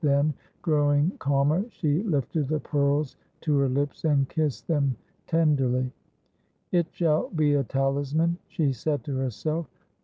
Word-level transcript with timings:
Then, 0.03 0.33
growing 0.63 1.11
calmer, 1.19 1.63
she 1.69 2.01
lifted 2.01 2.47
the 2.47 2.59
pearls 2.59 3.17
to 3.41 3.55
her 3.57 3.69
lips, 3.69 4.03
and 4.03 4.27
kissed 4.27 4.67
them 4.67 4.95
tenderly. 5.27 5.91
'It 6.71 6.87
shall 6.89 7.29
be 7.29 7.53
a 7.53 7.63
talisman,' 7.63 8.39
she 8.47 8.73
said 8.73 9.03
to 9.03 9.15
herself. 9.17 9.67